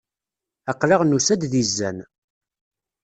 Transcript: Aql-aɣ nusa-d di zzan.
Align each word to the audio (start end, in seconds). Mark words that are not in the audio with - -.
Aql-aɣ 0.71 1.01
nusa-d 1.05 1.41
di 1.51 1.63
zzan. 1.69 1.97